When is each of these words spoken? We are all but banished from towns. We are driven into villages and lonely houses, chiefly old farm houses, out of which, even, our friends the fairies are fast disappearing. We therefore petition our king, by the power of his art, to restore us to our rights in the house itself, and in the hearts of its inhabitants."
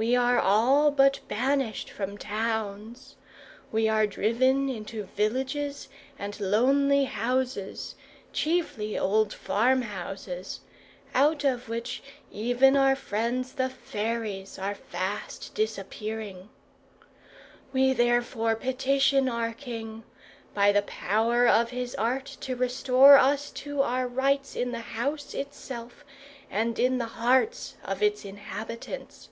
We 0.00 0.14
are 0.14 0.38
all 0.38 0.92
but 0.92 1.18
banished 1.26 1.90
from 1.90 2.18
towns. 2.18 3.16
We 3.72 3.88
are 3.88 4.06
driven 4.06 4.68
into 4.68 5.08
villages 5.16 5.88
and 6.16 6.38
lonely 6.38 7.06
houses, 7.06 7.96
chiefly 8.32 8.96
old 8.96 9.34
farm 9.34 9.82
houses, 9.82 10.60
out 11.16 11.42
of 11.42 11.68
which, 11.68 12.00
even, 12.30 12.76
our 12.76 12.94
friends 12.94 13.54
the 13.54 13.68
fairies 13.68 14.56
are 14.56 14.76
fast 14.76 15.52
disappearing. 15.56 16.48
We 17.72 17.92
therefore 17.92 18.54
petition 18.54 19.28
our 19.28 19.52
king, 19.52 20.04
by 20.54 20.70
the 20.70 20.82
power 20.82 21.48
of 21.48 21.70
his 21.70 21.96
art, 21.96 22.26
to 22.42 22.54
restore 22.54 23.18
us 23.18 23.50
to 23.64 23.82
our 23.82 24.06
rights 24.06 24.54
in 24.54 24.70
the 24.70 24.78
house 24.78 25.34
itself, 25.34 26.04
and 26.48 26.78
in 26.78 26.98
the 26.98 27.06
hearts 27.16 27.74
of 27.82 28.00
its 28.00 28.24
inhabitants." 28.24 29.30